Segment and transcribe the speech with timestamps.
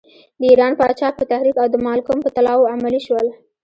[0.39, 3.27] د ایران پاچا په تحریک او د مالکم په طلاوو عملی شول.